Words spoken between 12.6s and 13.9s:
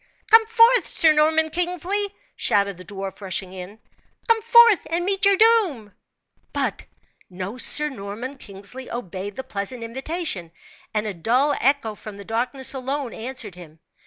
alone answered him.